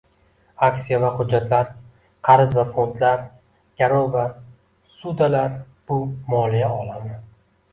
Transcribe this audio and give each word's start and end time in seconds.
Aksiya 0.67 0.97
va 1.01 1.09
hujjatlar, 1.17 1.67
qarz 2.29 2.55
va 2.59 2.65
fondlar, 2.77 3.21
garov 3.83 4.09
va 4.17 4.25
ssudalar 4.95 5.55
bu 5.93 6.01
moliya 6.35 6.73
olami 6.81 7.21